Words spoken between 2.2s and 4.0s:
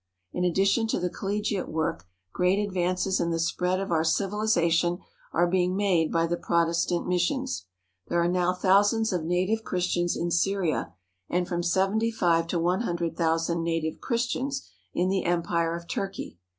great advances in the spread of